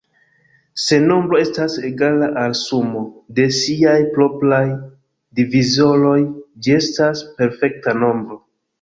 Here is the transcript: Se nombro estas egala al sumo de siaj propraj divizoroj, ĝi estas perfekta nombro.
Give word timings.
Se 0.83 0.97
nombro 1.03 1.37
estas 1.41 1.75
egala 1.89 2.29
al 2.45 2.55
sumo 2.61 3.05
de 3.41 3.47
siaj 3.59 3.95
propraj 4.17 4.65
divizoroj, 5.43 6.19
ĝi 6.65 6.79
estas 6.83 7.27
perfekta 7.41 7.99
nombro. 8.05 8.45